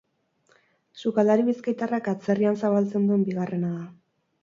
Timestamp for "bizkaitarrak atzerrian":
1.51-2.61